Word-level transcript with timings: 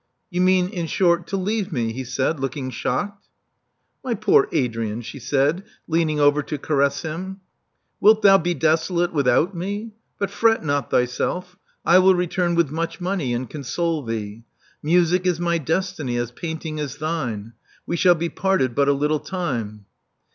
"You 0.31 0.41
mean, 0.41 0.69
in 0.69 0.87
short, 0.87 1.27
to 1.27 1.37
leave 1.37 1.71
me," 1.71 1.93
he 1.93 2.03
said, 2.03 2.39
looking 2.39 2.71
shocked. 2.71 3.27
My 4.03 4.15
poor 4.15 4.47
Adrian," 4.51 5.01
she 5.03 5.19
said, 5.19 5.63
leaning 5.87 6.19
over 6.19 6.41
to 6.41 6.57
caress 6.57 7.03
him: 7.03 7.41
wilt 7.99 8.23
thou 8.23 8.39
be 8.39 8.55
desolate 8.55 9.13
without 9.13 9.55
me? 9.55 9.91
But 10.17 10.31
fret 10.31 10.65
not 10.65 10.89
thyself: 10.89 11.55
I 11.85 11.99
will 11.99 12.15
return 12.15 12.55
with 12.55 12.71
much 12.71 12.99
money, 12.99 13.31
and' 13.31 13.47
con 13.47 13.61
sole 13.63 14.03
thee. 14.03 14.43
Music 14.81 15.27
is 15.27 15.39
my 15.39 15.59
destiny, 15.59 16.17
as 16.17 16.31
painting 16.31 16.79
is 16.79 16.95
thine. 16.97 17.53
We 17.85 17.95
shall 17.95 18.15
be 18.15 18.29
parted 18.29 18.73
but 18.73 18.87
a 18.87 18.93
little 18.93 19.19
time." 19.19 19.85